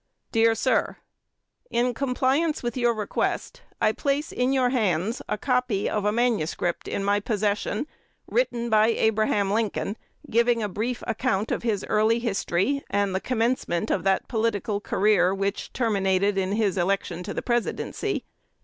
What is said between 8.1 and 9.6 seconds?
written by Abraham